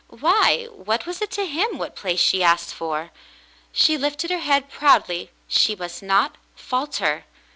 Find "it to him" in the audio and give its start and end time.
1.21-1.77